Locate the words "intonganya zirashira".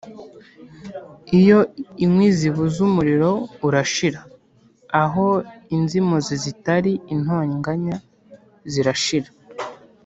7.13-9.29